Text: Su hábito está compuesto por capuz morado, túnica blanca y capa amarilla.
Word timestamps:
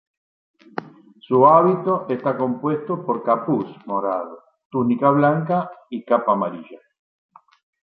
Su 1.19 1.45
hábito 1.45 2.07
está 2.09 2.35
compuesto 2.35 3.05
por 3.05 3.21
capuz 3.23 3.67
morado, 3.85 4.41
túnica 4.71 5.11
blanca 5.11 5.69
y 5.91 6.03
capa 6.03 6.31
amarilla. 6.33 6.79